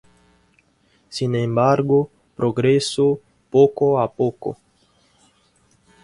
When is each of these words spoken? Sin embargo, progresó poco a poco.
Sin 1.11 1.35
embargo, 1.35 2.09
progresó 2.35 3.19
poco 3.51 4.01
a 4.01 4.11
poco. 4.11 4.57